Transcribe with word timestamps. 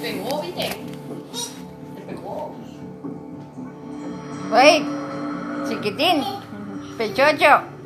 pegó, 0.00 0.42
viste. 0.42 0.68
Te 1.94 2.00
pegó. 2.02 2.54
Wey, 4.50 4.84
chiquitín, 5.68 6.24
pechocho. 6.96 7.79